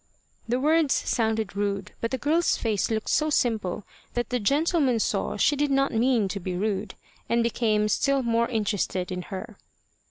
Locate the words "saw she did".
4.99-5.69